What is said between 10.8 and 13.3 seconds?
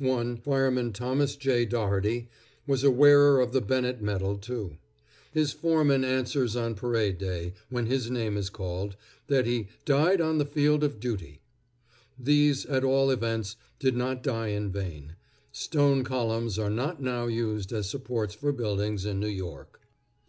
of duty." These, at all